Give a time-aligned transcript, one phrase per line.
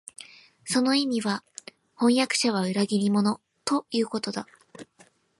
[0.65, 1.43] その意味は、
[1.95, 4.47] 飜訳者は裏切り者、ということだ